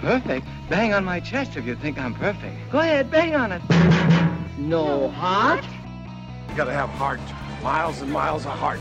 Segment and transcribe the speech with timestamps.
[0.00, 0.46] Perfect?
[0.70, 2.56] Bang on my chest if you think I'm perfect.
[2.70, 3.60] Go ahead, bang on it.
[4.56, 5.62] No heart?
[6.48, 7.20] You gotta have heart.
[7.62, 8.80] Miles and miles of heart.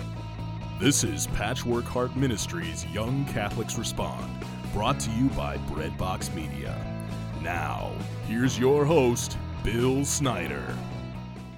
[0.79, 4.31] This is Patchwork Heart Ministries Young Catholics Respond,
[4.71, 6.73] brought to you by Breadbox Media.
[7.41, 7.91] Now,
[8.25, 10.63] here's your host, Bill Snyder.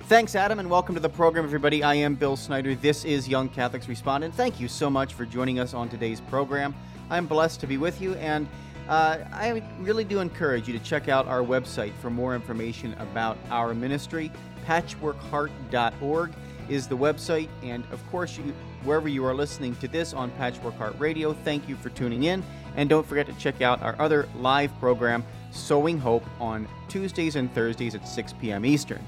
[0.05, 1.83] Thanks, Adam, and welcome to the program, everybody.
[1.83, 2.73] I am Bill Snyder.
[2.73, 6.19] This is Young Catholics Respond, and thank you so much for joining us on today's
[6.19, 6.73] program.
[7.11, 8.47] I'm blessed to be with you, and
[8.91, 13.37] uh, I really do encourage you to check out our website for more information about
[13.49, 14.29] our ministry.
[14.67, 16.33] Patchworkheart.org
[16.67, 20.77] is the website, and of course, you, wherever you are listening to this on Patchwork
[20.77, 22.43] Heart Radio, thank you for tuning in.
[22.75, 27.53] And don't forget to check out our other live program, Sowing Hope, on Tuesdays and
[27.53, 28.65] Thursdays at 6 p.m.
[28.65, 29.05] Eastern.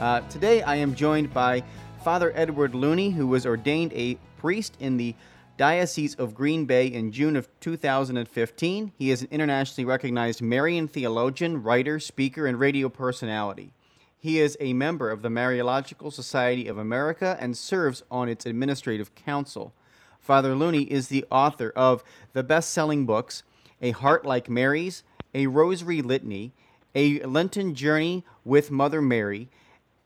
[0.00, 1.62] Uh, today, I am joined by
[2.02, 5.14] Father Edward Looney, who was ordained a priest in the
[5.60, 8.92] Diocese of Green Bay in June of 2015.
[8.96, 13.74] He is an internationally recognized Marian theologian, writer, speaker, and radio personality.
[14.18, 19.14] He is a member of the Mariological Society of America and serves on its administrative
[19.14, 19.74] council.
[20.18, 22.02] Father Looney is the author of
[22.32, 23.42] the best selling books
[23.82, 25.02] A Heart Like Mary's,
[25.34, 26.52] A Rosary Litany,
[26.94, 29.50] A Lenten Journey with Mother Mary,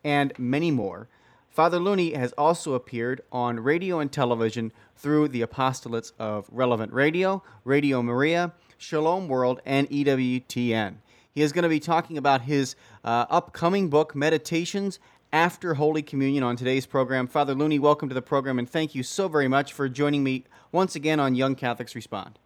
[0.03, 1.07] and many more.
[1.55, 7.43] Father Looney has also appeared on radio and television through the apostolates of Relevant Radio,
[7.65, 10.97] Radio Maria, Shalom World, and EWTN.
[11.33, 14.99] He is going to be talking about his uh, upcoming book, Meditations
[15.33, 17.27] After Holy Communion, on today's program.
[17.27, 20.45] Father Looney, welcome to the program, and thank you so very much for joining me
[20.71, 22.39] once again on Young Catholics Respond.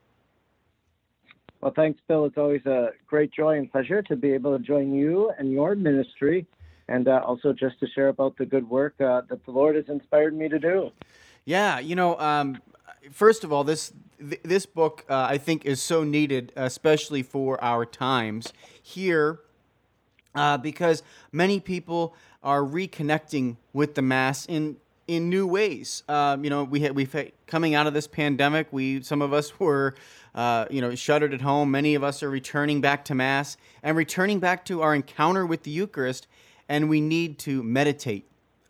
[1.61, 2.25] Well, thanks, Bill.
[2.25, 5.75] It's always a great joy and pleasure to be able to join you and your
[5.75, 6.47] ministry
[6.89, 9.85] and uh, also just to share about the good work uh, that the Lord has
[9.89, 10.91] inspired me to do.
[11.49, 12.61] Yeah, you know, um,
[13.11, 17.59] first of all, this th- this book uh, I think is so needed, especially for
[17.65, 19.41] our times here,
[20.35, 26.03] uh, because many people are reconnecting with the mass in in new ways.
[26.06, 28.71] Um, you know, we had, we've had, coming out of this pandemic.
[28.71, 29.95] We some of us were,
[30.34, 31.71] uh, you know, shuttered at home.
[31.71, 35.62] Many of us are returning back to mass and returning back to our encounter with
[35.62, 36.27] the Eucharist
[36.69, 38.27] and we need to meditate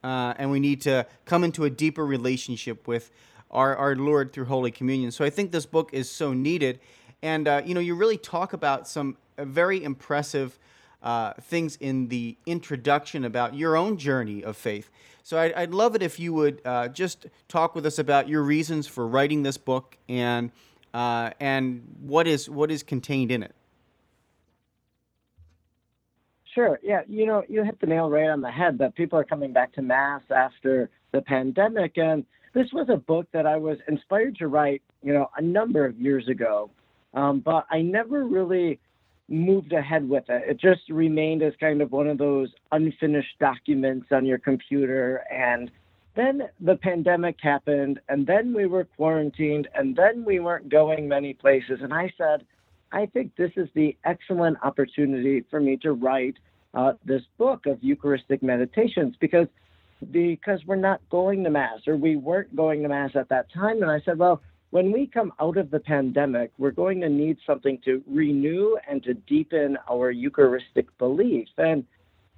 [0.09, 3.11] uh, and we need to come into a deeper relationship with
[3.51, 5.11] our, our Lord through Holy Communion.
[5.11, 6.81] So I think this book is so needed.
[7.23, 10.59] And, uh, you know, you really talk about some uh, very impressive
[11.03, 14.89] uh, things in the introduction about your own journey of faith.
[15.23, 18.43] So I'd, I'd love it if you would uh, just talk with us about your
[18.43, 20.51] reasons for writing this book and,
[20.95, 23.55] uh, and what, is, what is contained in it.
[26.55, 26.79] Sure.
[26.83, 27.03] Yeah.
[27.09, 29.73] You know, you hit the nail right on the head that people are coming back
[29.75, 31.99] to Mass after the pandemic.
[31.99, 35.85] And this was a book that I was inspired to write, you know, a number
[35.85, 36.71] of years ago.
[37.15, 38.79] Um, but I never really
[39.29, 40.43] moved ahead with it.
[40.49, 45.23] It just remained as kind of one of those unfinished documents on your computer.
[45.31, 45.71] And
[46.17, 51.35] then the pandemic happened, and then we were quarantined, and then we weren't going many
[51.35, 51.81] places.
[51.83, 52.45] And I said,
[52.93, 56.37] I think this is the excellent opportunity for me to write
[56.75, 59.47] uh, this book of Eucharistic meditations because
[60.13, 63.83] because we're not going to mass or we weren't going to mass at that time.
[63.83, 64.41] And I said, well,
[64.71, 69.03] when we come out of the pandemic, we're going to need something to renew and
[69.03, 71.49] to deepen our Eucharistic belief.
[71.57, 71.85] And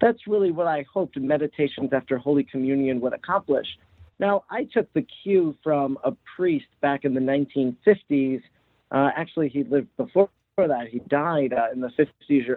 [0.01, 3.67] that's really what I hoped meditations after Holy Communion would accomplish.
[4.19, 8.43] Now, I took the cue from a priest back in the 1950s.
[8.91, 10.31] Uh, actually, he lived before
[10.69, 10.89] that.
[10.89, 12.57] He died uh, in the 50s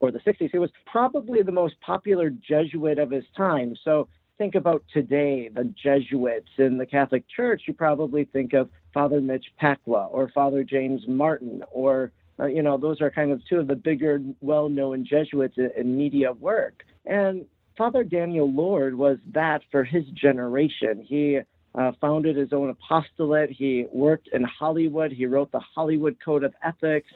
[0.00, 0.50] or the 60s.
[0.50, 3.74] He was probably the most popular Jesuit of his time.
[3.84, 4.08] So
[4.38, 7.62] think about today, the Jesuits in the Catholic Church.
[7.66, 12.76] You probably think of Father Mitch Pacwa or Father James Martin, or, uh, you know,
[12.76, 16.84] those are kind of two of the bigger, well known Jesuits in, in media work.
[17.06, 17.46] And
[17.76, 21.04] Father Daniel Lord was that for his generation.
[21.06, 21.40] He
[21.76, 23.50] uh, founded his own apostolate.
[23.50, 25.12] He worked in Hollywood.
[25.12, 27.08] He wrote the Hollywood Code of Ethics.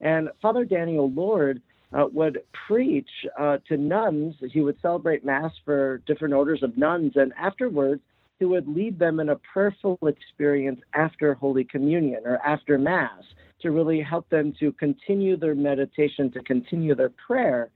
[0.00, 1.62] And Father Daniel Lord
[1.92, 3.08] uh, would preach
[3.38, 4.34] uh, to nuns.
[4.52, 8.00] He would celebrate Mass for different orders of nuns, and afterwards,
[8.38, 13.22] he would lead them in a prayerful experience after Holy Communion or after Mass
[13.60, 17.70] to really help them to continue their meditation, to continue their prayer.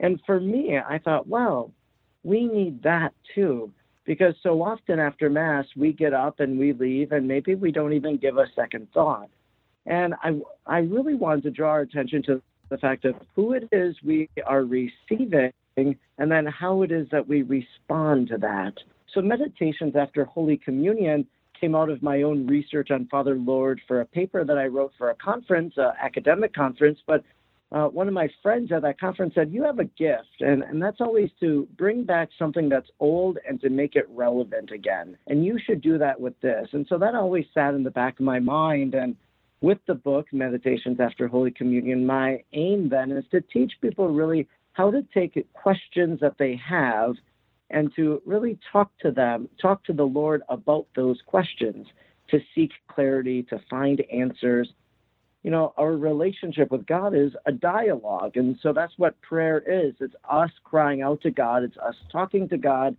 [0.00, 1.70] And for me, I thought, well,
[2.24, 3.72] we need that too.
[4.04, 7.92] Because so often after Mass, we get up and we leave, and maybe we don't
[7.92, 9.30] even give a second thought.
[9.86, 13.68] And I, I really wanted to draw our attention to the fact of who it
[13.70, 15.96] is we are receiving and
[16.30, 18.74] then how it is that we respond to that.
[19.14, 21.26] So, meditations after Holy Communion
[21.58, 24.92] came out of my own research on Father Lord for a paper that I wrote
[24.98, 26.98] for a conference, an academic conference.
[27.06, 27.22] But
[27.72, 30.80] uh, one of my friends at that conference said, You have a gift, and, and
[30.80, 35.16] that's always to bring back something that's old and to make it relevant again.
[35.26, 36.68] And you should do that with this.
[36.72, 38.94] And so that always sat in the back of my mind.
[38.94, 39.16] And
[39.62, 44.46] with the book, Meditations After Holy Communion, my aim then is to teach people really
[44.72, 47.14] how to take questions that they have
[47.70, 51.86] and to really talk to them, talk to the Lord about those questions,
[52.28, 54.68] to seek clarity, to find answers.
[55.42, 58.36] You know, our relationship with God is a dialogue.
[58.36, 62.48] And so that's what prayer is it's us crying out to God, it's us talking
[62.50, 62.96] to God,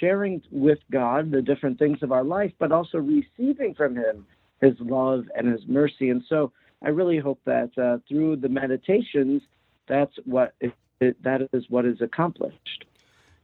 [0.00, 4.26] sharing with God the different things of our life, but also receiving from Him
[4.60, 6.10] His love and His mercy.
[6.10, 6.52] And so
[6.82, 9.42] I really hope that uh, through the meditations,
[9.86, 10.72] that's what it,
[11.22, 12.86] that is what is accomplished.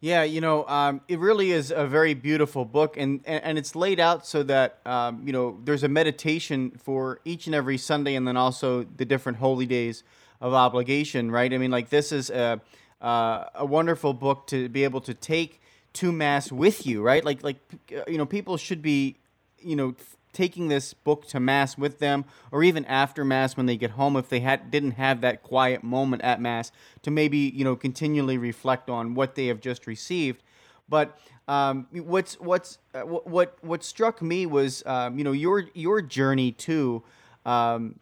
[0.00, 3.74] Yeah, you know, um, it really is a very beautiful book, and, and, and it's
[3.74, 8.14] laid out so that um, you know there's a meditation for each and every Sunday,
[8.14, 10.04] and then also the different holy days
[10.40, 11.32] of obligation.
[11.32, 11.52] Right?
[11.52, 12.60] I mean, like this is a
[13.00, 15.60] uh, a wonderful book to be able to take
[15.94, 17.02] to mass with you.
[17.02, 17.24] Right?
[17.24, 17.58] Like like
[18.06, 19.16] you know, people should be
[19.58, 19.96] you know
[20.32, 24.16] taking this book to mass with them or even after mass when they get home
[24.16, 26.70] if they had didn't have that quiet moment at mass
[27.02, 30.42] to maybe you know continually reflect on what they have just received.
[30.88, 36.02] But um, what's what's uh, what what struck me was um, you know your your
[36.02, 37.02] journey too
[37.46, 37.98] um,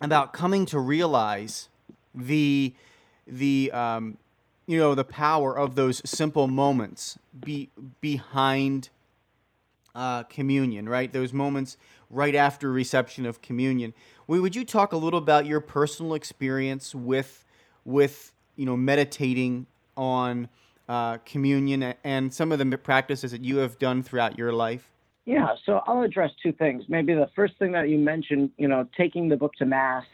[0.00, 1.68] about coming to realize
[2.14, 2.74] the
[3.26, 4.16] the um,
[4.66, 7.70] you know the power of those simple moments be
[8.00, 8.88] behind
[9.94, 11.12] uh, communion, right?
[11.12, 11.76] Those moments
[12.10, 13.94] right after reception of communion.
[14.26, 17.44] Would you talk a little about your personal experience with
[17.84, 19.66] with you know meditating
[19.96, 20.48] on
[20.88, 24.90] uh, communion and some of the practices that you have done throughout your life?
[25.24, 26.84] Yeah, so I'll address two things.
[26.88, 30.04] Maybe the first thing that you mentioned, you know, taking the book to mass,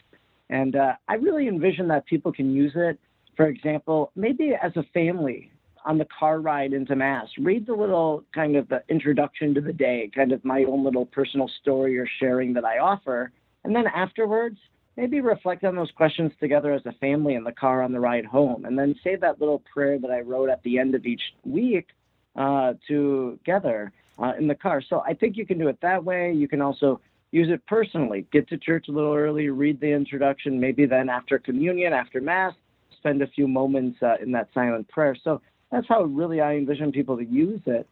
[0.50, 2.98] and uh, I really envision that people can use it.
[3.36, 5.50] For example, maybe as a family,
[5.86, 7.28] on the car ride into Mass.
[7.38, 11.06] Read the little kind of the introduction to the day, kind of my own little
[11.06, 13.30] personal story or sharing that I offer.
[13.64, 14.58] And then afterwards,
[14.96, 18.26] maybe reflect on those questions together as a family in the car on the ride
[18.26, 18.64] home.
[18.64, 21.86] And then say that little prayer that I wrote at the end of each week
[22.34, 24.82] uh, together uh, in the car.
[24.86, 26.32] So I think you can do it that way.
[26.32, 27.00] You can also
[27.30, 28.26] use it personally.
[28.32, 32.54] Get to church a little early, read the introduction, maybe then after communion, after Mass,
[32.98, 35.16] spend a few moments uh, in that silent prayer.
[35.22, 37.86] So that's how really I envision people to use it.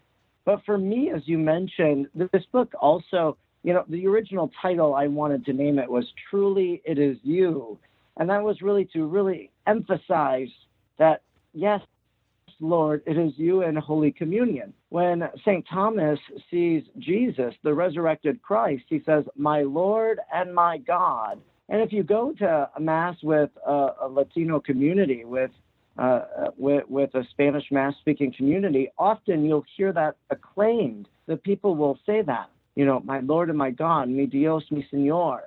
[0.45, 5.07] But for me, as you mentioned, this book also, you know, the original title I
[5.07, 7.79] wanted to name it was Truly It Is You.
[8.19, 10.49] And that was really to really emphasize
[10.99, 11.23] that,
[11.53, 11.81] yes,
[12.61, 14.73] Lord, it is you in Holy Communion.
[14.91, 15.67] When St.
[15.69, 16.19] Thomas
[16.51, 21.41] sees Jesus, the resurrected Christ, he says, My Lord and my God.
[21.69, 25.51] And if you go to a Mass with a, a Latino community, with
[25.99, 26.21] uh,
[26.57, 31.09] with, with a Spanish Mass speaking community, often you'll hear that acclaimed.
[31.27, 34.87] The people will say that, you know, my Lord and my God, mi Dios, mi
[34.93, 35.41] Señor.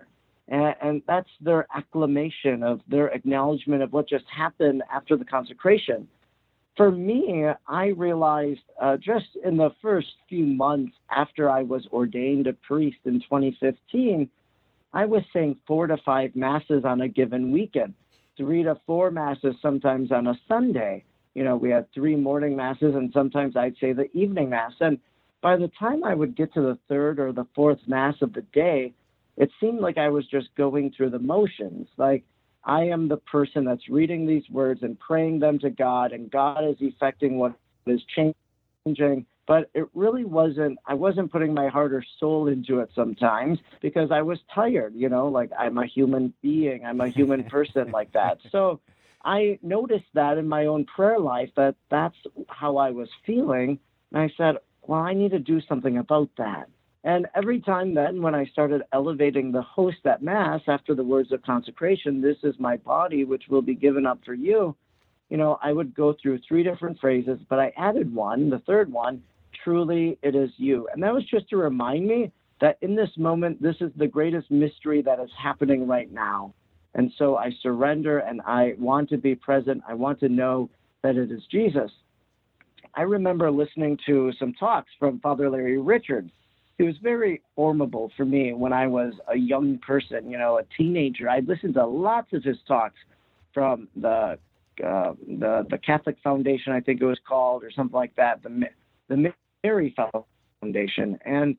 [0.47, 6.07] And, and that's their acclamation of their acknowledgement of what just happened after the consecration.
[6.77, 12.47] For me, I realized uh, just in the first few months after I was ordained
[12.47, 14.29] a priest in 2015,
[14.93, 17.93] I was saying four to five masses on a given weekend
[18.37, 21.03] three to four masses sometimes on a Sunday.
[21.33, 24.73] You know, we had three morning masses and sometimes I'd say the evening mass.
[24.79, 24.99] And
[25.41, 28.41] by the time I would get to the third or the fourth mass of the
[28.53, 28.93] day,
[29.35, 31.87] it seemed like I was just going through the motions.
[31.97, 32.23] Like
[32.63, 36.65] I am the person that's reading these words and praying them to God, and God
[36.67, 37.53] is effecting what
[37.85, 42.91] is changing but it really wasn't i wasn't putting my heart or soul into it
[42.93, 47.43] sometimes because i was tired you know like i'm a human being i'm a human
[47.55, 48.37] person like that.
[48.51, 48.79] So
[49.23, 52.17] i noticed that in my own prayer life that that's
[52.49, 53.79] how i was feeling
[54.11, 56.69] and i said well i need to do something about that.
[57.03, 61.31] And every time then when i started elevating the host at mass after the words
[61.31, 64.75] of consecration this is my body which will be given up for you
[65.29, 68.91] you know, I would go through three different phrases, but I added one, the third
[68.91, 69.23] one,
[69.67, 70.87] truly it is you.
[70.93, 72.31] And that was just to remind me
[72.61, 76.53] that in this moment, this is the greatest mystery that is happening right now.
[76.95, 79.83] And so I surrender and I want to be present.
[79.87, 80.69] I want to know
[81.03, 81.91] that it is Jesus.
[82.95, 86.31] I remember listening to some talks from Father Larry Richards.
[86.77, 90.63] He was very formable for me when I was a young person, you know, a
[90.77, 91.29] teenager.
[91.29, 92.99] I listened to lots of his talks
[93.53, 94.39] from the
[94.85, 98.43] uh, the the Catholic Foundation, I think it was called, or something like that.
[98.43, 98.65] The
[99.09, 99.33] the
[99.63, 99.95] Mary
[100.61, 101.17] Foundation.
[101.25, 101.57] And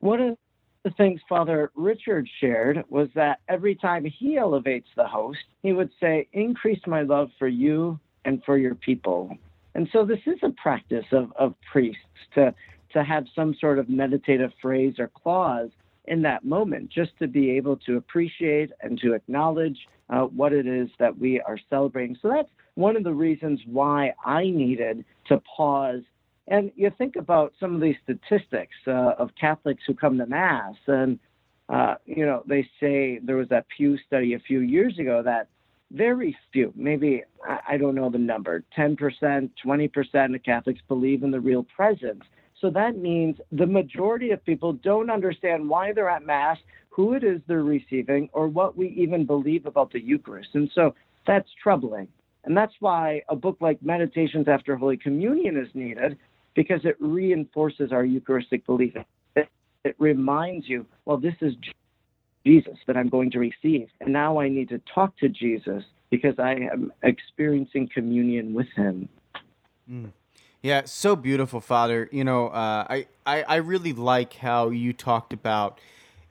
[0.00, 0.38] One of
[0.84, 5.90] the things Father Richard shared was that every time he elevates the host, he would
[6.00, 9.36] say, Increase my love for you and for your people.
[9.74, 12.00] And so this is a practice of, of priests
[12.34, 12.54] to,
[12.92, 15.70] to have some sort of meditative phrase or clause
[16.06, 19.76] in that moment, just to be able to appreciate and to acknowledge
[20.08, 22.16] uh, what it is that we are celebrating.
[22.22, 26.02] So that's one of the reasons why I needed to pause.
[26.48, 30.76] And you think about some of these statistics uh, of Catholics who come to Mass,
[30.86, 31.18] and
[31.68, 35.48] uh, you know they say there was that Pew study a few years ago that
[35.92, 37.22] very few, maybe
[37.68, 42.24] I don't know the number, 10%, 20% of Catholics believe in the real presence.
[42.60, 46.58] So that means the majority of people don't understand why they're at Mass,
[46.90, 50.50] who it is they're receiving, or what we even believe about the Eucharist.
[50.54, 50.94] And so
[51.26, 52.08] that's troubling.
[52.44, 56.16] And that's why a book like Meditations After Holy Communion is needed,
[56.56, 58.94] because it reinforces our Eucharistic belief.
[59.36, 59.48] It,
[59.84, 61.54] it reminds you, well, this is
[62.44, 63.88] Jesus that I'm going to receive.
[64.00, 69.08] And now I need to talk to Jesus because I am experiencing communion with him.
[69.88, 70.12] Mm.
[70.62, 72.08] Yeah, so beautiful, Father.
[72.10, 75.78] You know, uh, I, I, I really like how you talked about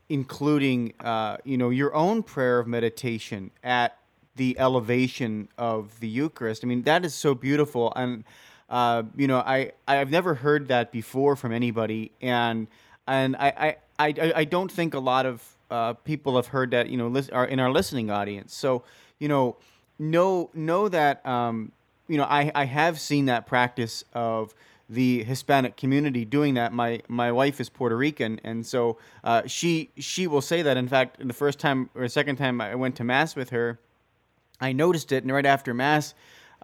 [0.09, 3.97] including, uh, you know, your own prayer of meditation at
[4.35, 6.63] the elevation of the Eucharist.
[6.63, 7.93] I mean, that is so beautiful.
[7.95, 8.23] And,
[8.69, 12.11] uh, you know, I, I've never heard that before from anybody.
[12.21, 12.67] And,
[13.07, 16.89] and I, I, I, I don't think a lot of uh, people have heard that
[16.89, 18.53] you know lis- in our listening audience.
[18.53, 18.83] So
[19.19, 19.57] you know
[19.97, 21.71] know know that um,
[22.07, 24.53] you know I, I have seen that practice of
[24.89, 26.71] the Hispanic community doing that.
[26.73, 30.77] My my wife is Puerto Rican, and so uh, she she will say that.
[30.77, 33.79] In fact, the first time or second time I went to mass with her,
[34.61, 36.13] I noticed it, and right after mass,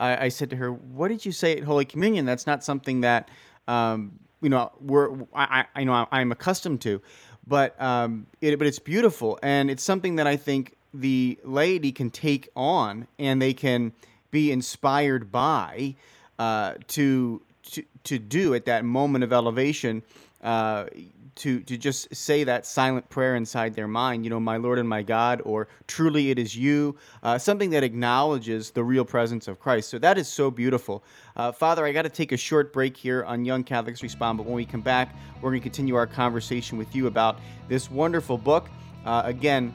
[0.01, 2.25] I, I said to her, "What did you say at Holy Communion?
[2.25, 3.29] That's not something that."
[3.67, 7.01] Um, you know, we're I, I know I'm accustomed to,
[7.48, 12.10] but um, it, but it's beautiful, and it's something that I think the laity can
[12.10, 13.93] take on, and they can
[14.31, 15.96] be inspired by
[16.39, 17.41] uh, to,
[17.72, 20.01] to to do at that moment of elevation.
[20.41, 20.86] Uh,
[21.35, 24.88] to to just say that silent prayer inside their mind, you know, my Lord and
[24.88, 29.59] my God, or truly it is you, uh, something that acknowledges the real presence of
[29.59, 29.89] Christ.
[29.89, 31.03] So that is so beautiful.
[31.35, 34.45] Uh, Father, I got to take a short break here on Young Catholics Respond, but
[34.45, 38.38] when we come back, we're going to continue our conversation with you about this wonderful
[38.38, 38.69] book.
[39.05, 39.73] Uh, again,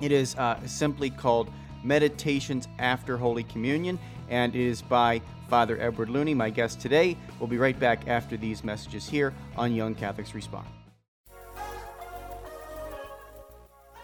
[0.00, 1.50] it is uh, simply called
[1.82, 3.98] Meditations After Holy Communion,
[4.30, 7.16] and it is by Father Edward Looney, my guest today.
[7.38, 10.66] We'll be right back after these messages here on Young Catholics Respond.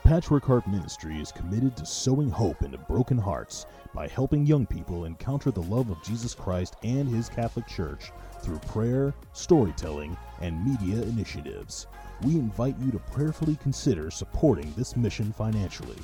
[0.02, 5.04] Patchwork Heart Ministry is committed to sowing hope into broken hearts by helping young people
[5.04, 11.02] encounter the love of Jesus Christ and His Catholic Church through prayer, storytelling, and media
[11.02, 11.88] initiatives.
[12.22, 15.98] We invite you to prayerfully consider supporting this mission financially.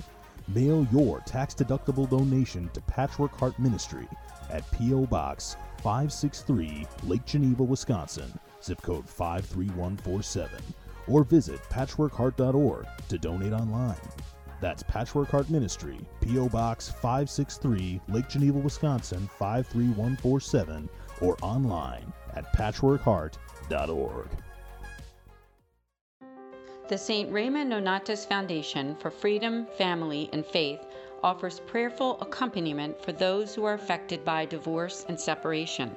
[0.48, 4.08] Mail your tax deductible donation to Patchwork Heart Ministry
[4.50, 5.06] at P.O.
[5.06, 8.32] Box 563, Lake Geneva, Wisconsin,
[8.62, 10.62] zip code 53147,
[11.08, 14.00] or visit patchworkheart.org to donate online.
[14.60, 16.48] That's Patchwork Heart Ministry, P.O.
[16.48, 20.88] Box 563, Lake Geneva, Wisconsin 53147,
[21.20, 24.28] or online at patchworkheart.org.
[26.92, 27.32] The St.
[27.32, 30.84] Raymond Nonnatus Foundation for Freedom, Family, and Faith
[31.22, 35.96] offers prayerful accompaniment for those who are affected by divorce and separation.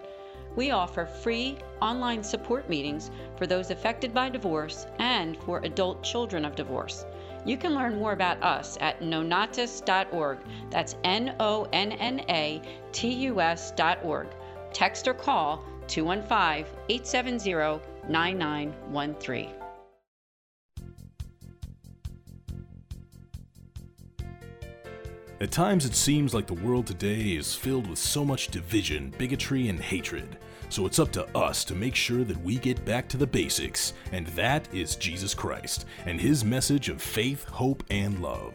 [0.55, 6.45] We offer free online support meetings for those affected by divorce and for adult children
[6.45, 7.05] of divorce.
[7.43, 10.37] You can learn more about us at nonnatus.org.
[10.69, 12.61] That's N O N N A
[12.93, 14.27] T U S.org.
[14.71, 19.64] Text or call 215 870 9913.
[25.45, 29.69] At times, it seems like the world today is filled with so much division, bigotry,
[29.69, 30.37] and hatred.
[30.69, 33.93] So it's up to us to make sure that we get back to the basics,
[34.11, 38.53] and that is Jesus Christ and his message of faith, hope, and love.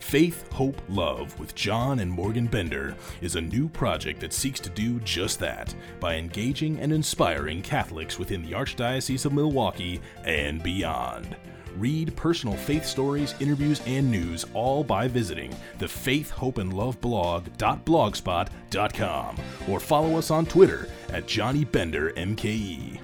[0.00, 4.70] Faith, Hope, Love with John and Morgan Bender is a new project that seeks to
[4.70, 11.36] do just that by engaging and inspiring Catholics within the Archdiocese of Milwaukee and beyond.
[11.76, 17.00] Read personal faith stories, interviews, and news all by visiting the Faith, Hope, and Love
[17.00, 19.36] blog.blogspot.com
[19.68, 23.00] or follow us on Twitter at Johnny Bender MKE.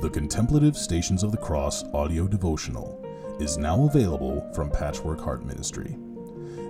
[0.00, 3.04] The Contemplative Stations of the Cross audio devotional
[3.38, 5.98] is now available from Patchwork Heart Ministry.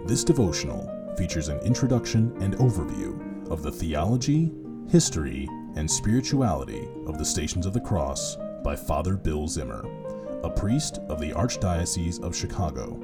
[0.04, 4.52] This devotional features an introduction and overview of the theology,
[4.88, 9.84] History and Spirituality of the Stations of the Cross by Father Bill Zimmer,
[10.42, 13.00] a priest of the Archdiocese of Chicago,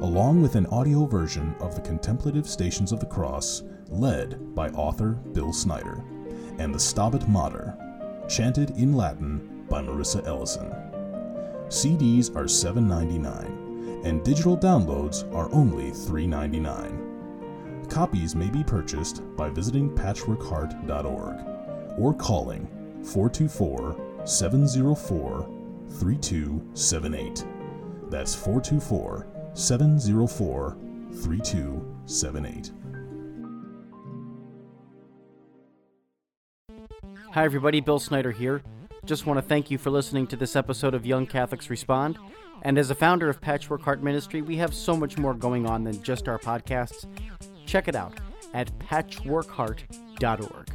[0.00, 5.12] along with an audio version of the Contemplative Stations of the Cross led by author
[5.32, 6.04] Bill Snyder,
[6.58, 7.76] and the Stabat Mater,
[8.28, 10.70] chanted in Latin by Marissa Ellison.
[11.68, 17.90] CDs are $7.99 and digital downloads are only $3.99.
[17.90, 21.57] Copies may be purchased by visiting patchworkheart.org
[21.98, 22.66] or calling
[23.02, 25.50] 424 704
[25.90, 27.44] 3278.
[28.10, 30.76] That's 424 704
[31.12, 32.72] 3278.
[37.32, 37.80] Hi, everybody.
[37.80, 38.62] Bill Snyder here.
[39.04, 42.18] Just want to thank you for listening to this episode of Young Catholics Respond.
[42.62, 45.84] And as a founder of Patchwork Heart Ministry, we have so much more going on
[45.84, 47.06] than just our podcasts.
[47.66, 48.18] Check it out
[48.54, 50.67] at patchworkheart.org.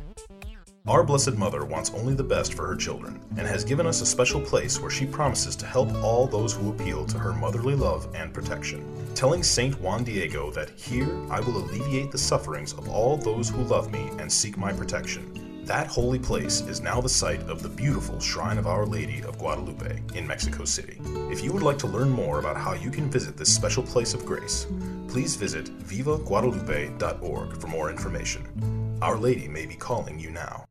[0.86, 4.06] Our Blessed Mother wants only the best for her children and has given us a
[4.06, 8.13] special place where she promises to help all those who appeal to her motherly love
[8.13, 8.84] and protection.
[9.16, 13.63] Telling Saint Juan Diego that here I will alleviate the sufferings of all those who
[13.63, 15.63] love me and seek my protection.
[15.63, 19.38] That holy place is now the site of the beautiful Shrine of Our Lady of
[19.38, 21.00] Guadalupe in Mexico City.
[21.32, 24.13] If you would like to learn more about how you can visit this special place
[24.13, 24.68] of grace,
[25.08, 28.98] please visit vivaguadalupe.org for more information.
[29.02, 30.66] Our Lady may be calling you now.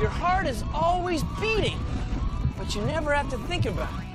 [0.00, 1.78] Your heart is always beating,
[2.56, 4.06] but you never have to think about it.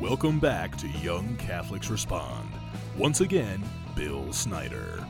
[0.00, 2.48] Welcome back to Young Catholics Respond.
[2.96, 3.64] Once again,
[3.96, 5.04] Bill Snyder.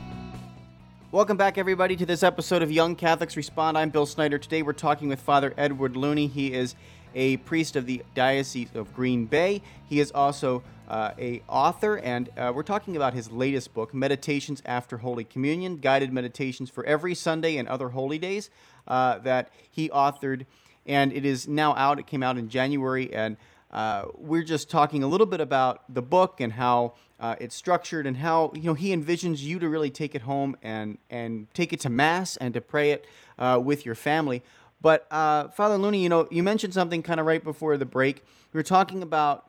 [1.11, 3.77] Welcome back, everybody, to this episode of Young Catholics Respond.
[3.77, 4.39] I'm Bill Snyder.
[4.39, 6.25] Today we're talking with Father Edward Looney.
[6.25, 6.73] He is
[7.13, 9.61] a priest of the Diocese of Green Bay.
[9.87, 14.61] He is also uh, a author, and uh, we're talking about his latest book, Meditations
[14.65, 18.49] After Holy Communion, guided meditations for every Sunday and other holy days
[18.87, 20.45] uh, that he authored.
[20.85, 21.99] And it is now out.
[21.99, 23.37] It came out in January, and
[23.71, 28.05] uh, we're just talking a little bit about the book and how uh, it's structured
[28.07, 31.71] and how you know he envisions you to really take it home and and take
[31.71, 33.05] it to mass and to pray it
[33.37, 34.41] uh, with your family.
[34.81, 38.25] But uh, Father Looney, you know, you mentioned something kind of right before the break.
[38.51, 39.47] We were talking about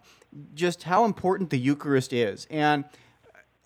[0.55, 2.85] just how important the Eucharist is, and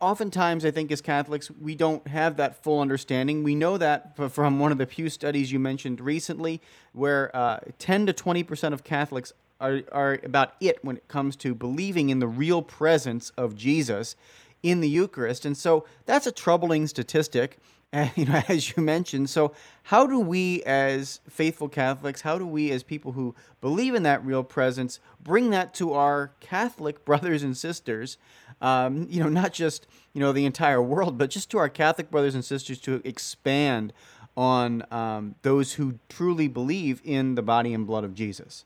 [0.01, 3.43] oftentimes I think as Catholics we don't have that full understanding.
[3.43, 6.61] We know that from one of the Pew studies you mentioned recently,
[6.93, 11.37] where uh, 10 to 20 percent of Catholics are, are about it when it comes
[11.37, 14.17] to believing in the real presence of Jesus
[14.63, 15.45] in the Eucharist.
[15.45, 17.59] And so that's a troubling statistic,
[18.17, 19.31] you know, as you mentioned.
[19.31, 19.53] So,
[19.85, 24.25] how do we, as faithful Catholics, how do we, as people who believe in that
[24.25, 28.19] real presence, bring that to our Catholic brothers and sisters?
[28.61, 32.11] Um, you know, not just you know the entire world, but just to our Catholic
[32.11, 33.93] brothers and sisters to expand
[34.37, 38.65] on um, those who truly believe in the body and blood of Jesus.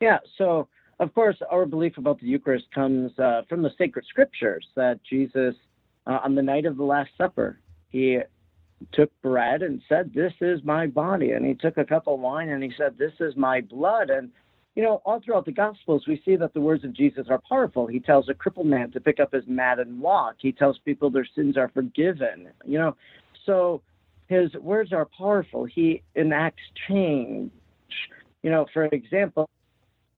[0.00, 0.68] Yeah, so
[1.00, 5.54] of course, our belief about the Eucharist comes uh, from the sacred scriptures that Jesus,
[6.06, 8.18] uh, on the night of the Last Supper, he
[8.92, 11.32] took bread and said, This is my body.
[11.32, 14.10] And he took a cup of wine and he said, This is my blood.
[14.10, 14.30] And,
[14.78, 17.88] you know, all throughout the Gospels, we see that the words of Jesus are powerful.
[17.88, 21.10] He tells a crippled man to pick up his mat and walk, he tells people
[21.10, 22.94] their sins are forgiven, you know.
[23.44, 23.82] So
[24.28, 25.64] his words are powerful.
[25.64, 27.50] He enacts change.
[28.44, 29.50] You know, for example,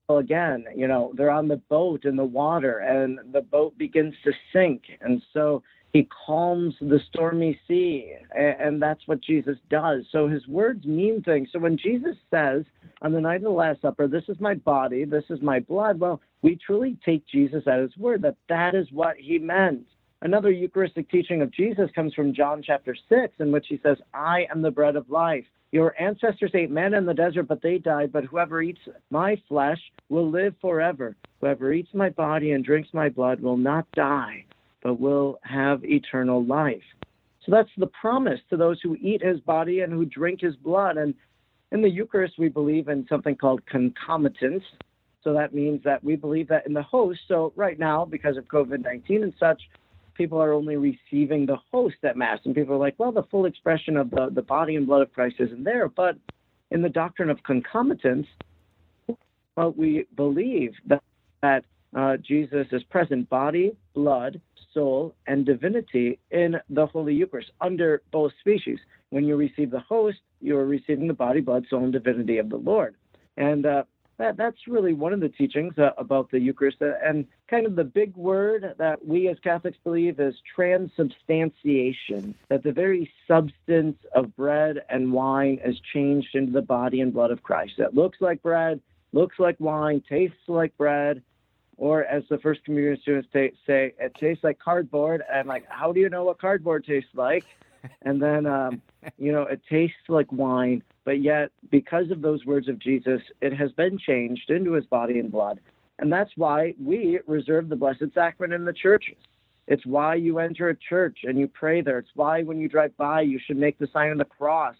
[0.09, 0.65] again.
[0.75, 4.83] You know, they're on the boat in the water and the boat begins to sink.
[5.01, 8.13] And so he calms the stormy sea.
[8.35, 10.05] And that's what Jesus does.
[10.11, 11.49] So his words mean things.
[11.51, 12.63] So when Jesus says
[13.01, 15.99] on the night of the Last Supper, this is my body, this is my blood,
[15.99, 19.85] well, we truly take Jesus at his word that that is what he meant.
[20.23, 24.45] Another Eucharistic teaching of Jesus comes from John chapter 6, in which he says, I
[24.51, 25.45] am the bread of life.
[25.71, 28.11] Your ancestors ate manna in the desert, but they died.
[28.11, 31.15] But whoever eats my flesh will live forever.
[31.39, 34.45] Whoever eats my body and drinks my blood will not die,
[34.83, 36.83] but will have eternal life.
[37.45, 40.97] So that's the promise to those who eat his body and who drink his blood.
[40.97, 41.13] And
[41.71, 44.63] in the Eucharist, we believe in something called concomitance.
[45.23, 47.19] So that means that we believe that in the host.
[47.27, 49.61] So right now, because of COVID 19 and such,
[50.15, 52.39] people are only receiving the host at Mass.
[52.45, 55.13] And people are like, well, the full expression of the, the body and blood of
[55.13, 55.87] Christ isn't there.
[55.87, 56.17] But
[56.69, 58.27] in the doctrine of concomitance,
[59.55, 61.03] well, we believe that,
[61.41, 61.65] that
[61.95, 64.39] uh, Jesus is present body, blood,
[64.73, 68.79] soul, and divinity in the Holy Eucharist under both species.
[69.09, 72.49] When you receive the host, you are receiving the body, blood, soul, and divinity of
[72.49, 72.95] the Lord.
[73.37, 73.83] And uh,
[74.21, 77.75] that that's really one of the teachings uh, about the Eucharist, uh, and kind of
[77.75, 82.35] the big word that we as Catholics believe is transubstantiation.
[82.49, 87.31] That the very substance of bread and wine is changed into the body and blood
[87.31, 87.73] of Christ.
[87.79, 88.79] That looks like bread,
[89.11, 91.23] looks like wine, tastes like bread,
[91.81, 95.23] or as the first communion students say, say it tastes like cardboard.
[95.27, 97.43] And I'm like, how do you know what cardboard tastes like?
[98.03, 98.79] And then, um,
[99.17, 103.53] you know, it tastes like wine, but yet because of those words of Jesus, it
[103.53, 105.59] has been changed into his body and blood.
[105.97, 109.17] And that's why we reserve the Blessed Sacrament in the churches.
[109.65, 111.97] It's why you enter a church and you pray there.
[111.97, 114.75] It's why when you drive by, you should make the sign of the cross.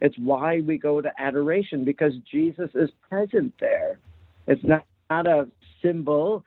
[0.00, 3.98] It's why we go to adoration because Jesus is present there.
[4.46, 5.48] It's not, not a
[5.82, 6.44] symbol,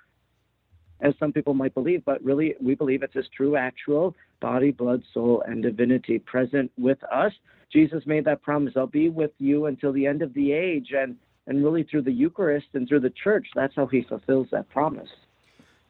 [1.01, 5.03] as some people might believe, but really we believe it's his true, actual body, blood,
[5.13, 7.33] soul, and divinity present with us.
[7.71, 10.91] Jesus made that promise I'll be with you until the end of the age.
[10.95, 11.15] And,
[11.47, 15.09] and really, through the Eucharist and through the church, that's how he fulfills that promise.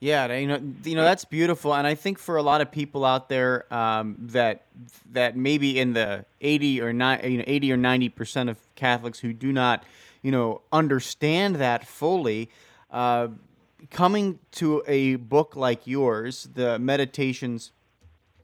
[0.02, 3.04] Yeah, you know, you know that's beautiful, and I think for a lot of people
[3.04, 4.64] out there um, that
[5.12, 9.20] that maybe in the eighty or nine, you know, eighty or ninety percent of Catholics
[9.20, 9.84] who do not,
[10.22, 12.50] you know, understand that fully,
[12.92, 13.30] uh,
[13.90, 17.72] coming to a book like yours, the Meditations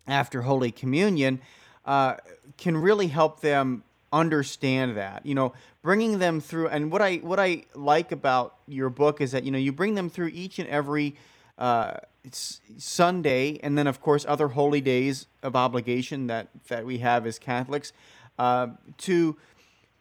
[0.08, 1.42] after Holy Communion,
[1.86, 2.16] uh,
[2.58, 3.84] can really help them
[4.14, 5.26] understand that.
[5.26, 9.32] You know, bringing them through, and what I what I like about your book is
[9.32, 11.16] that you know you bring them through each and every.
[11.58, 11.98] Uh,
[12.32, 17.38] Sunday, and then of course other holy days of obligation that that we have as
[17.38, 17.94] Catholics,
[18.40, 19.38] uh, to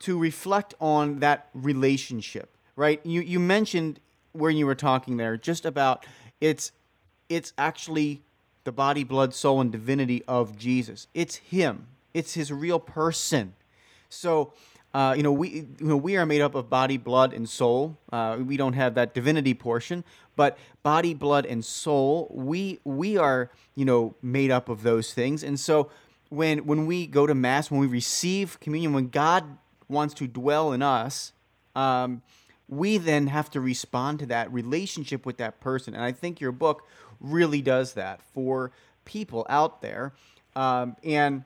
[0.01, 2.57] to reflect on that relationship.
[2.77, 3.01] Right?
[3.05, 4.01] You you mentioned
[4.33, 6.05] when you were talking there just about
[6.41, 6.73] it's
[7.29, 8.23] it's actually
[8.65, 11.07] the body, blood, soul, and divinity of Jesus.
[11.15, 11.87] It's Him.
[12.13, 13.55] It's His real person.
[14.09, 14.53] So,
[14.93, 17.97] uh, you know, we you know we are made up of body, blood, and soul.
[18.13, 20.05] Uh, we don't have that divinity portion,
[20.37, 22.31] but body, blood, and soul.
[22.33, 25.43] We we are you know made up of those things.
[25.43, 25.91] And so,
[26.31, 29.45] when when we go to mass, when we receive communion, when God
[29.89, 31.33] wants to dwell in us.
[31.75, 32.23] Um,
[32.69, 35.95] we then have to respond to that relationship with that person.
[35.95, 36.87] And I think your book
[37.21, 38.73] really does that for
[39.05, 40.13] people out there.
[40.57, 41.45] Um, and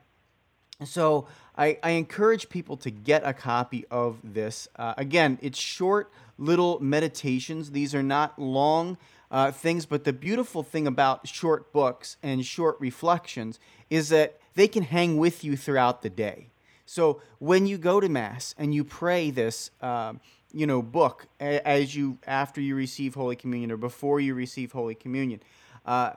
[0.85, 4.69] so I, I, encourage people to get a copy of this.
[4.77, 8.99] Uh, again, it's short little meditations, these are not long.
[9.31, 14.67] Uh, things, but the beautiful thing about short books and short reflections is that they
[14.67, 16.47] can hang with you throughout the day.
[16.89, 20.21] So when you go to Mass and you pray this, um,
[20.53, 24.95] you know book as you after you receive holy communion or before you receive holy
[24.95, 25.41] communion
[25.85, 26.13] uh,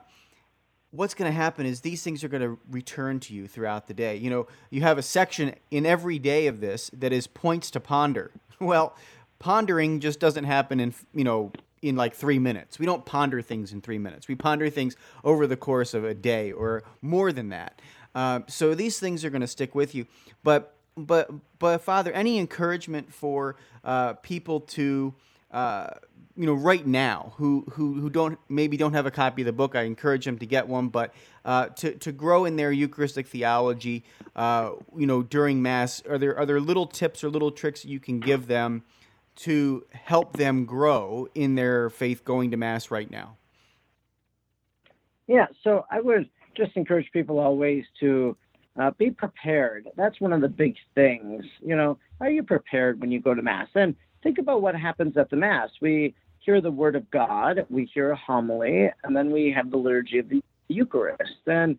[0.90, 3.94] what's going to happen is these things are going to return to you throughout the
[3.94, 4.16] day.
[4.16, 7.80] You know you have a section in every day of this that is points to
[7.80, 8.30] ponder.
[8.60, 8.96] Well
[9.40, 12.78] pondering just doesn't happen in you know in like three minutes.
[12.78, 14.28] We don't ponder things in three minutes.
[14.28, 17.80] We ponder things over the course of a day or more than that
[18.14, 20.06] uh, so these things are going to stick with you
[20.42, 25.14] but but but Father, any encouragement for uh, people to
[25.50, 25.88] uh,
[26.36, 29.52] you know right now who, who who don't maybe don't have a copy of the
[29.52, 29.74] book?
[29.74, 34.04] I encourage them to get one, but uh, to to grow in their Eucharistic theology,
[34.36, 38.00] uh, you know during Mass, are there are there little tips or little tricks you
[38.00, 38.82] can give them
[39.34, 43.36] to help them grow in their faith going to Mass right now?
[45.26, 48.36] Yeah, so I would just encourage people always to
[48.80, 49.88] uh, be prepared.
[49.96, 51.44] That's one of the big things.
[51.60, 53.68] You know, are you prepared when you go to Mass?
[53.74, 55.70] And think about what happens at the Mass.
[55.80, 59.76] We hear the Word of God, we hear a homily, and then we have the
[59.76, 61.46] liturgy of the Eucharist.
[61.46, 61.78] And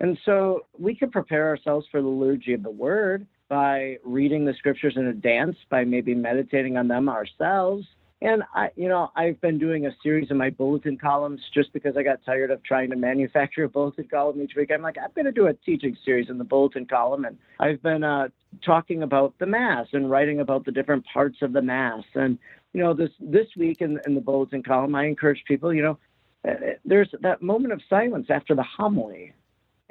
[0.00, 4.54] and so we can prepare ourselves for the liturgy of the Word by reading the
[4.54, 7.86] Scriptures in advance, by maybe meditating on them ourselves,
[8.22, 11.96] and I, you know, I've been doing a series of my bulletin columns just because
[11.96, 14.70] I got tired of trying to manufacture a bulletin column each week.
[14.72, 17.82] I'm like, I'm going to do a teaching series in the bulletin column, and I've
[17.82, 18.28] been uh,
[18.64, 22.04] talking about the mass and writing about the different parts of the mass.
[22.14, 22.38] And
[22.74, 25.98] you know, this this week in, in the bulletin column, I encourage people, you know,
[26.46, 29.32] uh, there's that moment of silence after the homily.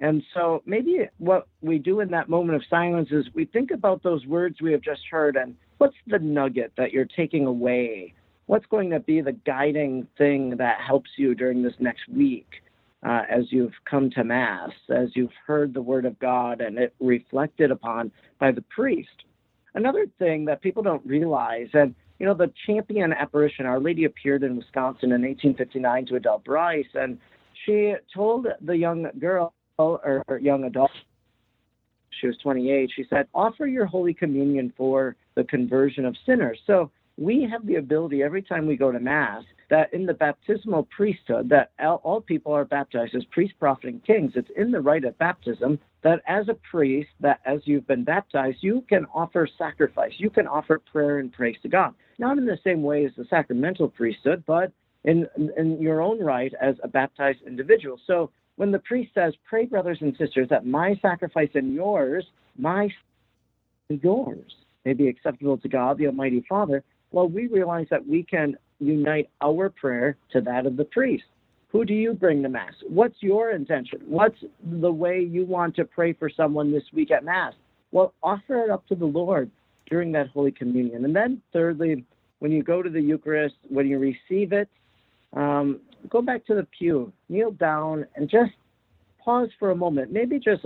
[0.02, 4.02] And so maybe what we do in that moment of silence is we think about
[4.02, 8.14] those words we have just heard and what's the nugget that you're taking away
[8.50, 12.48] what's going to be the guiding thing that helps you during this next week
[13.06, 16.96] uh, as you've come to Mass, as you've heard the Word of God and it
[17.00, 19.24] reflected upon by the priest?
[19.76, 24.42] Another thing that people don't realize, and you know, the champion apparition, Our Lady appeared
[24.42, 27.20] in Wisconsin in 1859 to Adele Brise, and
[27.68, 30.90] she told the young girl or, or young adult,
[32.20, 36.58] she was 28, she said, offer your Holy Communion for the conversion of sinners.
[36.66, 40.88] So we have the ability every time we go to Mass that in the baptismal
[40.96, 44.32] priesthood, that all people are baptized as priests, prophets, and kings.
[44.36, 48.60] It's in the rite of baptism that as a priest, that as you've been baptized,
[48.62, 50.14] you can offer sacrifice.
[50.18, 51.94] You can offer prayer and praise to God.
[52.18, 54.72] Not in the same way as the sacramental priesthood, but
[55.04, 55.28] in,
[55.58, 58.00] in your own right as a baptized individual.
[58.08, 62.26] So when the priest says, Pray, brothers and sisters, that my sacrifice and yours,
[62.58, 62.90] my
[63.90, 64.52] yours,
[64.86, 69.30] may be acceptable to God, the Almighty Father, well, we realize that we can unite
[69.42, 71.24] our prayer to that of the priest.
[71.70, 72.74] Who do you bring to Mass?
[72.88, 74.02] What's your intention?
[74.08, 74.38] What's
[74.82, 77.54] the way you want to pray for someone this week at Mass?
[77.92, 79.52] Well, offer it up to the Lord
[79.90, 81.06] during that Holy Communion.
[81.06, 82.06] And then, thirdly,
[82.40, 84.70] when you go to the Eucharist, when you receive it,
[85.34, 88.52] um, go back to the pew, kneel down, and just
[89.24, 90.12] pause for a moment.
[90.12, 90.66] Maybe just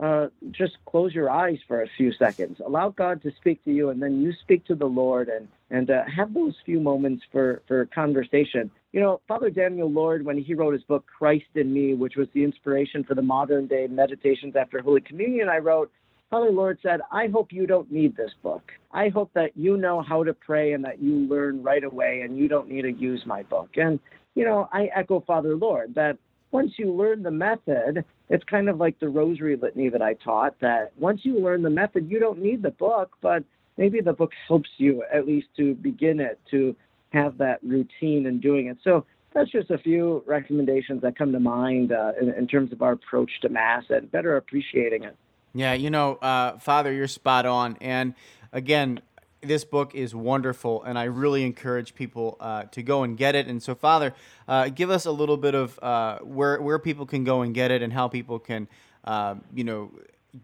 [0.00, 2.60] uh, just close your eyes for a few seconds.
[2.64, 5.90] Allow God to speak to you, and then you speak to the Lord, and and
[5.90, 8.70] uh, have those few moments for for conversation.
[8.92, 12.28] You know, Father Daniel Lord, when he wrote his book Christ in Me, which was
[12.32, 15.90] the inspiration for the modern day meditations after Holy Communion, I wrote.
[16.30, 18.72] Father Lord said, I hope you don't need this book.
[18.92, 22.36] I hope that you know how to pray and that you learn right away and
[22.36, 23.70] you don't need to use my book.
[23.76, 23.98] And,
[24.34, 26.18] you know, I echo Father Lord that
[26.50, 30.58] once you learn the method, it's kind of like the rosary litany that I taught
[30.60, 33.42] that once you learn the method, you don't need the book, but
[33.76, 36.76] maybe the book helps you at least to begin it, to
[37.10, 38.78] have that routine in doing it.
[38.84, 42.82] So that's just a few recommendations that come to mind uh, in, in, terms of
[42.82, 45.16] our approach to Mass and better appreciating it.
[45.54, 47.76] Yeah, you know, uh, Father, you're spot on.
[47.80, 48.14] And
[48.52, 49.00] again,
[49.40, 53.46] this book is wonderful, and I really encourage people uh, to go and get it.
[53.46, 54.14] And so, Father,
[54.46, 57.70] uh, give us a little bit of uh, where where people can go and get
[57.70, 58.68] it, and how people can,
[59.04, 59.92] uh, you know,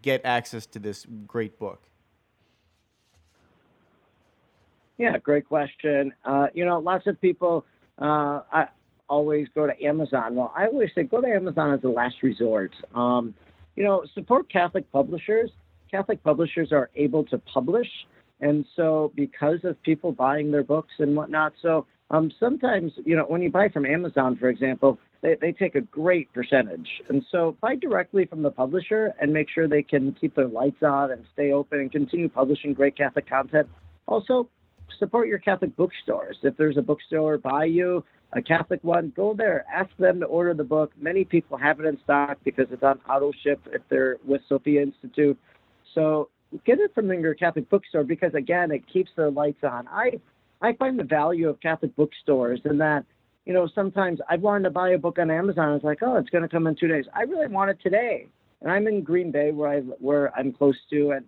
[0.01, 1.81] get access to this great book.
[4.97, 6.13] Yeah, great question.
[6.23, 7.65] Uh, you know, lots of people
[7.99, 8.67] uh, I
[9.09, 10.35] always go to Amazon.
[10.35, 12.73] Well, I always say go to Amazon as a last resort.
[12.93, 13.33] Um,
[13.75, 15.51] you know, support Catholic publishers.
[15.91, 17.87] Catholic publishers are able to publish
[18.41, 23.23] and so, because of people buying their books and whatnot, so um, sometimes, you know,
[23.23, 26.87] when you buy from Amazon, for example, they, they take a great percentage.
[27.09, 30.83] And so, buy directly from the publisher and make sure they can keep their lights
[30.83, 33.67] on and stay open and continue publishing great Catholic content.
[34.07, 34.49] Also,
[34.99, 36.37] support your Catholic bookstores.
[36.43, 39.65] If there's a bookstore by you, a Catholic one, go there.
[39.73, 40.91] Ask them to order the book.
[40.99, 44.81] Many people have it in stock because it's on auto ship if they're with Sophia
[44.81, 45.39] Institute.
[45.93, 46.29] So
[46.65, 49.87] get it from your Catholic bookstore because again, it keeps their lights on.
[49.87, 50.19] I
[50.61, 53.05] I find the value of Catholic bookstores in that,
[53.45, 55.73] you know, sometimes I've wanted to buy a book on Amazon.
[55.73, 57.05] It's like, oh, it's going to come in two days.
[57.13, 58.27] I really want it today,
[58.61, 61.25] and I'm in Green Bay where I where I'm close to, and,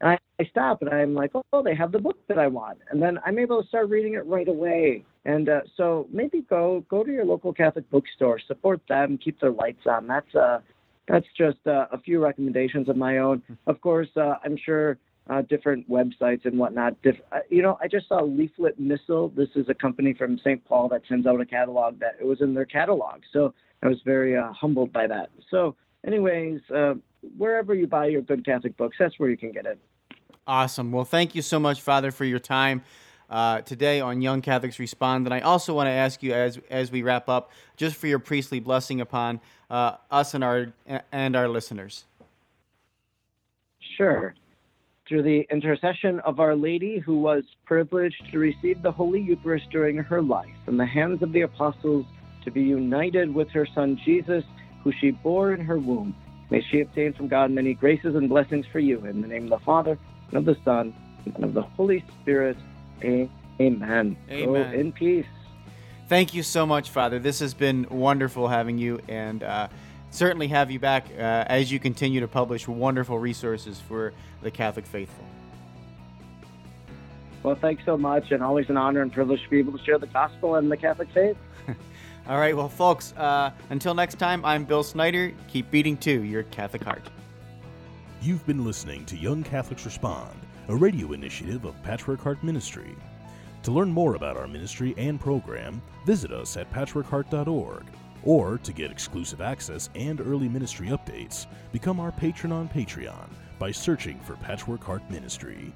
[0.00, 2.78] and I, I stop and I'm like, oh, they have the book that I want,
[2.90, 5.04] and then I'm able to start reading it right away.
[5.24, 9.50] And uh, so maybe go go to your local Catholic bookstore, support them, keep their
[9.50, 10.06] lights on.
[10.06, 10.60] That's uh
[11.08, 13.42] that's just uh, a few recommendations of my own.
[13.66, 17.00] Of course, uh, I'm sure uh, different websites and whatnot.
[17.02, 19.30] Diff- uh, you know, I just saw Leaflet Missal.
[19.30, 20.64] This is a company from St.
[20.64, 23.22] Paul that sends out a catalog that it was in their catalog.
[23.32, 25.30] So I was very uh, humbled by that.
[25.50, 26.94] So, anyways, uh,
[27.36, 29.78] wherever you buy your good Catholic books, that's where you can get it.
[30.46, 30.92] Awesome.
[30.92, 32.82] Well, thank you so much, Father, for your time
[33.28, 35.26] uh, today on Young Catholics Respond.
[35.26, 38.20] And I also want to ask you, as as we wrap up, just for your
[38.20, 40.72] priestly blessing upon uh, us and our
[41.12, 42.04] and our listeners.
[43.96, 44.34] Sure.
[45.08, 49.96] Through the intercession of Our Lady, who was privileged to receive the Holy Eucharist during
[49.96, 52.04] her life, and the hands of the apostles
[52.44, 54.44] to be united with her Son Jesus,
[54.82, 56.14] who she bore in her womb,
[56.50, 59.04] may she obtain from God many graces and blessings for you.
[59.06, 59.96] In the name of the Father,
[60.28, 60.92] and of the Son,
[61.24, 62.56] and of the Holy Spirit.
[63.02, 63.30] Amen.
[63.60, 64.16] Amen.
[64.30, 65.26] Go in peace.
[66.08, 67.18] Thank you so much, Father.
[67.18, 69.68] This has been wonderful having you, and uh,
[70.10, 74.86] certainly have you back uh, as you continue to publish wonderful resources for the Catholic
[74.86, 75.24] faithful.
[77.42, 79.98] Well, thanks so much, and always an honor and privilege to be able to share
[79.98, 81.36] the gospel and the Catholic faith.
[82.28, 85.32] All right, well, folks, uh, until next time, I'm Bill Snyder.
[85.48, 87.02] Keep beating to your Catholic heart.
[88.22, 90.36] You've been listening to Young Catholics Respond
[90.68, 92.96] a radio initiative of Patchwork Heart Ministry.
[93.66, 97.84] To learn more about our ministry and program, visit us at patchworkheart.org.
[98.22, 103.72] Or to get exclusive access and early ministry updates, become our patron on Patreon by
[103.72, 105.74] searching for Patchwork Heart Ministry.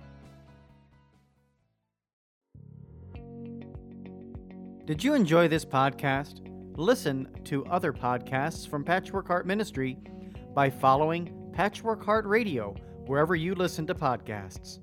[4.84, 6.46] Did you enjoy this podcast?
[6.76, 9.98] Listen to other podcasts from Patchwork Heart Ministry
[10.54, 12.72] by following Patchwork Heart Radio
[13.06, 14.78] wherever you listen to podcasts.